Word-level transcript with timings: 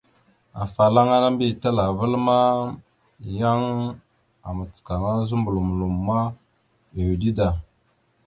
Afalaŋa 0.63 1.17
mbiyez 1.33 1.57
talaval 1.61 2.13
ma, 2.25 2.37
yan 3.39 3.61
macəkana 4.57 5.11
zuməɓlom 5.29 5.67
loma, 5.79 6.17
ʉde 7.11 7.29
da. 7.37 7.47